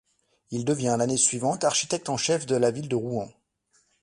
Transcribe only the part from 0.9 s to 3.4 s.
l'année suivante architecte en chef de la ville de Rouen.